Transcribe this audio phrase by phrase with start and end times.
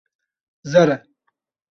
[0.71, 0.97] Zer e.